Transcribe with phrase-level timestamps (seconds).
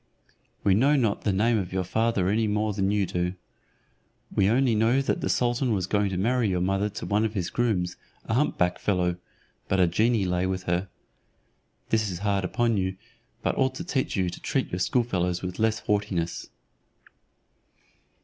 [0.63, 3.35] We know not the name of your father any more than you do.
[4.33, 7.35] We only know that the sultan was going to marry your mother to one of
[7.35, 9.17] his grooms, a humpback fellow;
[9.67, 10.89] but a genie lay with her.
[11.89, 12.97] This is hard upon you,
[13.43, 16.49] but ought to teach you to treat your schoolfellows with less haughtiness."